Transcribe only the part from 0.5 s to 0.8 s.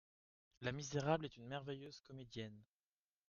La